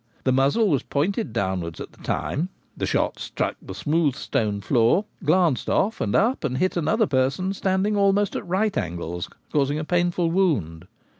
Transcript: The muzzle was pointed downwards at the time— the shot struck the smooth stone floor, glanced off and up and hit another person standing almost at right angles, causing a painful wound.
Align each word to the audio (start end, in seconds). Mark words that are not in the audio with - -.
The 0.23 0.31
muzzle 0.31 0.67
was 0.67 0.81
pointed 0.81 1.31
downwards 1.31 1.79
at 1.79 1.91
the 1.91 2.01
time— 2.01 2.49
the 2.75 2.87
shot 2.87 3.19
struck 3.19 3.55
the 3.61 3.75
smooth 3.75 4.15
stone 4.15 4.59
floor, 4.59 5.05
glanced 5.23 5.69
off 5.69 6.01
and 6.01 6.15
up 6.15 6.43
and 6.43 6.57
hit 6.57 6.75
another 6.75 7.05
person 7.05 7.53
standing 7.53 7.95
almost 7.95 8.35
at 8.35 8.47
right 8.47 8.75
angles, 8.75 9.29
causing 9.53 9.77
a 9.77 9.85
painful 9.85 10.31
wound. 10.31 10.87